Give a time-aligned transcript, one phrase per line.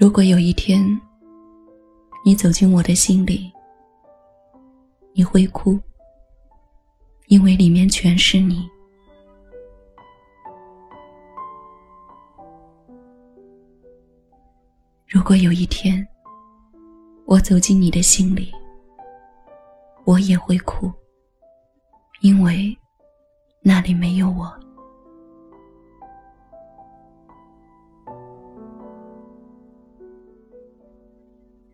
[0.00, 0.98] 如果有一天，
[2.24, 3.52] 你走进我的心里，
[5.12, 5.78] 你会哭，
[7.26, 8.66] 因为里面全是你。
[15.06, 16.08] 如果有一天，
[17.26, 18.50] 我走进你的心里，
[20.06, 20.90] 我也会哭，
[22.22, 22.74] 因为
[23.60, 24.50] 那里没有我。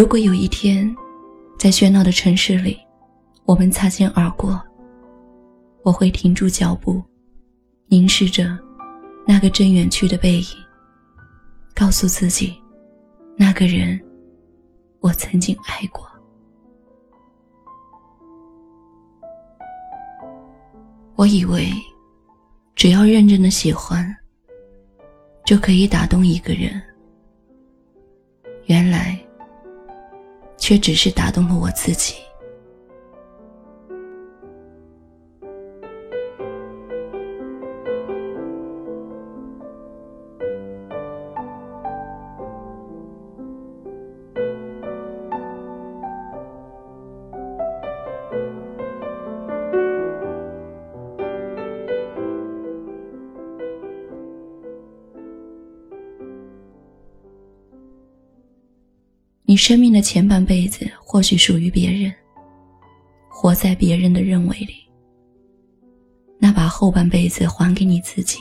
[0.00, 0.96] 如果有一天，
[1.58, 2.80] 在喧闹的城市里，
[3.44, 4.58] 我们擦肩而过，
[5.82, 7.04] 我会停住脚步，
[7.86, 8.58] 凝视着
[9.26, 10.46] 那个正远去的背影，
[11.74, 12.58] 告诉自己，
[13.36, 14.00] 那个人，
[15.00, 16.08] 我曾经爱过。
[21.14, 21.70] 我以为，
[22.74, 24.16] 只要认真的喜欢，
[25.44, 26.82] 就可以打动一个人。
[30.70, 32.29] 却只是打动了我自己。
[59.50, 62.14] 你生命的前半辈子或许属于别人，
[63.28, 64.76] 活在别人的认为里。
[66.38, 68.38] 那把后半辈子还给你自己，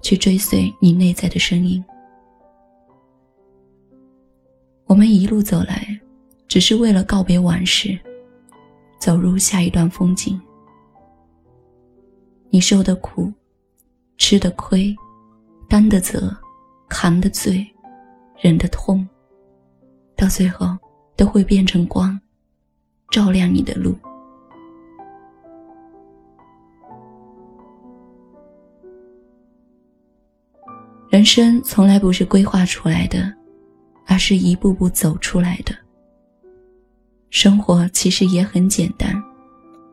[0.00, 1.84] 去追随你内在的声音。
[4.84, 5.84] 我们一路走来，
[6.46, 7.98] 只是为了告别往事，
[9.00, 10.40] 走入下一段风景。
[12.48, 13.32] 你受的苦，
[14.18, 14.94] 吃的亏，
[15.68, 16.32] 担的责，
[16.88, 17.66] 扛的罪，
[18.40, 19.04] 忍的痛。
[20.22, 20.78] 到最后，
[21.16, 22.16] 都会变成光，
[23.10, 23.92] 照亮你的路。
[31.10, 33.34] 人生从来不是规划出来的，
[34.06, 35.74] 而是一步步走出来的。
[37.30, 39.20] 生活其实也很简单，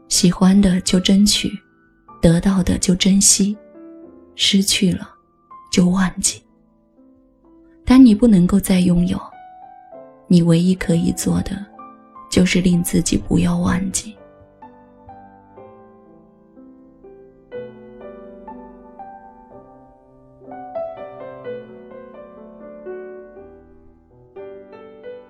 [0.10, 1.52] 喜欢的就争取，
[2.22, 3.58] 得到的就珍惜，
[4.36, 5.10] 失去了
[5.72, 6.40] 就忘记。
[7.84, 9.20] 当你不能够再拥有。
[10.32, 11.66] 你唯一可以做的，
[12.30, 14.16] 就是令自己不要忘记。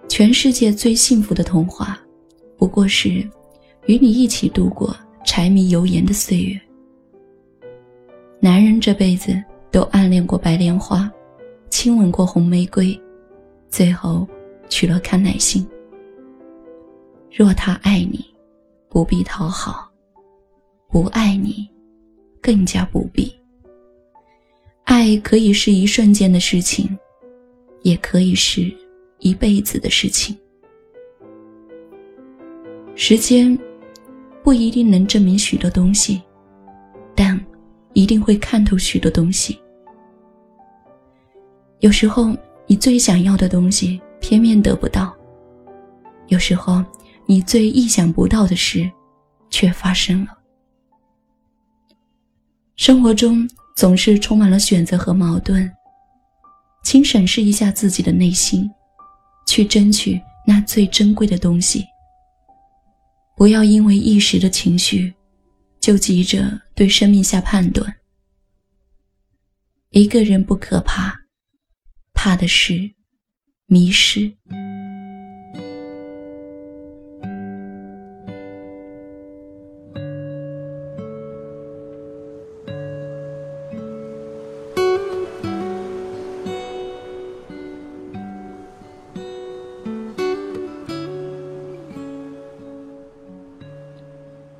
[0.10, 1.98] 全世界最幸福的童话，
[2.58, 3.10] 不过是
[3.86, 4.94] 与你一起度过
[5.24, 6.60] 柴米油盐的岁月。
[8.42, 11.10] 男人这辈子都暗恋过白莲花，
[11.70, 13.00] 亲吻过红玫瑰，
[13.70, 14.28] 最后。
[14.70, 15.68] 娶了康乃馨。
[17.36, 18.26] 若他爱你，
[18.88, 19.92] 不必讨好；
[20.90, 21.68] 不爱你，
[22.42, 23.34] 更加不必。
[24.86, 26.98] 爱可以是一瞬间的事情，
[27.84, 28.72] 也可以是
[29.20, 30.36] 一辈子的事情。
[32.96, 33.58] 时间
[34.44, 36.22] 不一定能证明许多东西，
[37.16, 37.40] 但
[37.94, 39.60] 一定会看透许多东西。
[41.80, 44.02] 有时候，你最想要的东西。
[44.20, 45.16] 偏偏得不到。
[46.28, 46.84] 有时候，
[47.26, 48.90] 你最意想不到的事，
[49.50, 50.38] 却发生了。
[52.76, 55.70] 生活中总是充满了选择和矛盾，
[56.84, 58.70] 请审视一下自己的内心，
[59.48, 61.84] 去争取那最珍贵的东西。
[63.36, 65.14] 不要因为一时的情绪，
[65.80, 67.94] 就急着对生命下判断。
[69.92, 71.14] 一个人不可怕，
[72.14, 72.99] 怕的是。
[73.72, 74.32] 迷失。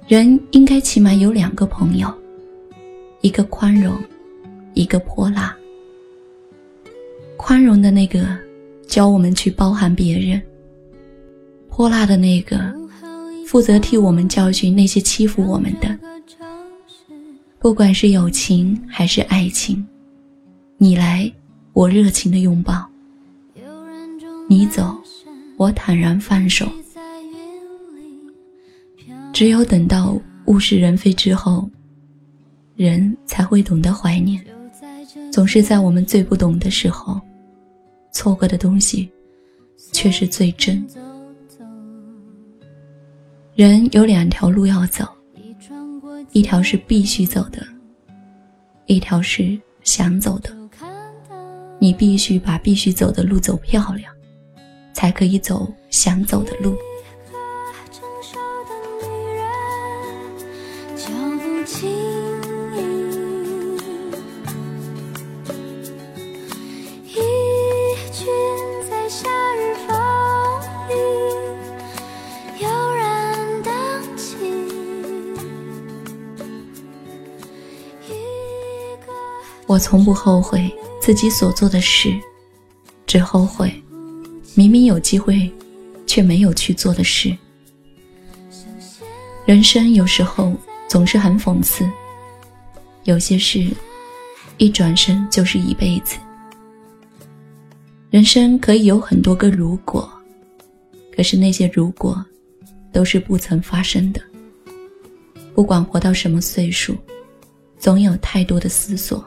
[0.08, 2.14] 人应该起码有两个朋友，
[3.22, 3.96] 一个宽容，
[4.76, 5.58] 一个泼辣。
[7.38, 8.49] 宽容的那个。
[8.90, 10.42] 教我们去包含别人，
[11.70, 12.60] 泼辣的那个，
[13.46, 15.96] 负责替我们教训那些欺负我们的。
[17.60, 19.86] 不管是友情还是爱情，
[20.78, 21.32] 你来，
[21.74, 22.84] 我热情的拥抱；
[24.50, 24.98] 你走，
[25.56, 26.68] 我坦然放手。
[29.32, 31.70] 只有等到物是人非之后，
[32.76, 34.44] 人才会懂得怀念。
[35.32, 37.22] 总是在我们最不懂的时候。
[38.20, 39.10] 错过的东西，
[39.94, 40.86] 却是最真。
[43.56, 45.08] 人有两条路要走，
[46.34, 47.66] 一条是必须走的，
[48.88, 50.54] 一条是想走的。
[51.80, 54.14] 你必须把必须走的路走漂亮，
[54.92, 56.76] 才可以走想走的路。
[79.70, 80.68] 我从不后悔
[81.00, 82.12] 自己所做的事，
[83.06, 83.72] 只后悔
[84.56, 85.48] 明明有机会
[86.08, 87.38] 却没有去做的事。
[89.46, 90.56] 人生有时候
[90.88, 91.88] 总是很讽刺，
[93.04, 93.70] 有些事
[94.58, 96.18] 一转身就是一辈子。
[98.10, 100.12] 人生可以有很多个如果，
[101.16, 102.26] 可是那些如果
[102.92, 104.20] 都是不曾发生的。
[105.54, 106.98] 不管活到什么岁数，
[107.78, 109.24] 总有太多的思索。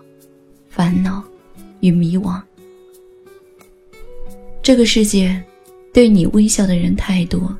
[0.74, 1.22] 烦恼
[1.80, 2.40] 与迷惘，
[4.62, 5.40] 这个世界
[5.92, 7.54] 对你微笑的人太多，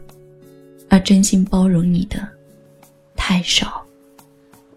[0.88, 2.26] 而真心包容你的
[3.14, 3.86] 太少。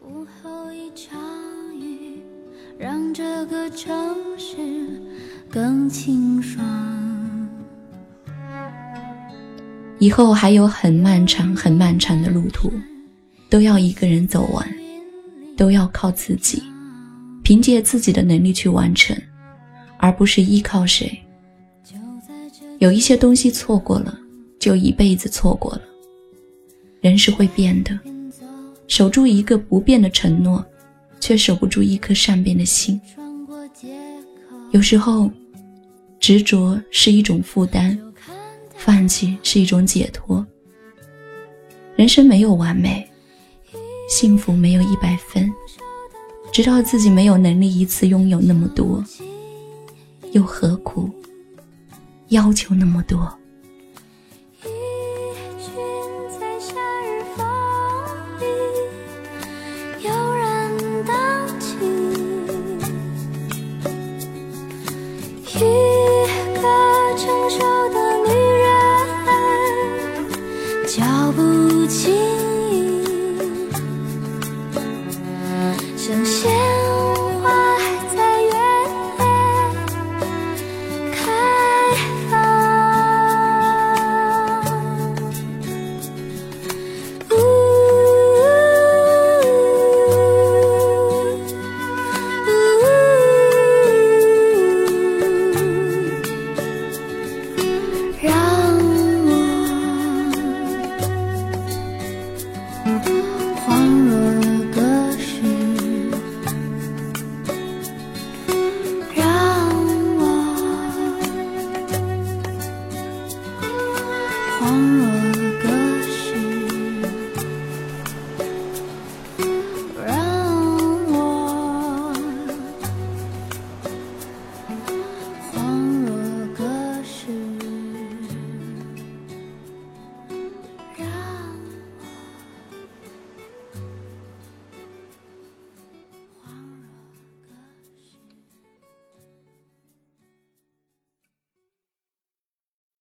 [0.03, 1.17] 午后一场
[1.79, 2.19] 雨，
[2.77, 3.97] 让这个城
[4.37, 4.57] 市
[5.49, 6.61] 更清爽。
[9.97, 12.69] 以后还有很漫长、很漫长的路途，
[13.49, 14.77] 都要一个人走完，
[15.55, 16.61] 都要靠自己。
[17.45, 19.15] 凭借自己的能力去完成，
[19.99, 21.15] 而不是依靠谁。
[22.79, 24.17] 有一些东西错过了，
[24.59, 25.81] 就一辈子错过了。
[27.01, 27.97] 人是会变的，
[28.87, 30.65] 守住一个不变的承诺，
[31.19, 32.99] 却守不住一颗善变的心。
[34.71, 35.29] 有时候，
[36.19, 37.95] 执着是一种负担，
[38.75, 40.43] 放弃是一种解脱。
[41.95, 43.07] 人生没有完美，
[44.09, 45.47] 幸福没有一百分。
[46.55, 49.03] 知道自己没有能力一次拥有那么多，
[50.31, 51.09] 又何苦
[52.29, 53.29] 要求那么多？